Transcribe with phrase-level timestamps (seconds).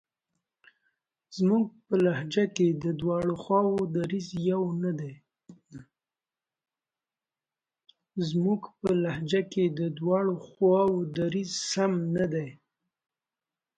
[1.37, 2.45] زموږ په لهجه
[9.55, 12.49] کې د دواړو خواوو دریځ سم نه دی.